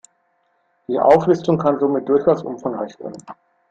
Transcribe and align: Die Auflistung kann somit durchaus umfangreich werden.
Die 0.87 0.99
Auflistung 0.99 1.59
kann 1.59 1.77
somit 1.77 2.09
durchaus 2.09 2.41
umfangreich 2.41 2.99
werden. 2.99 3.23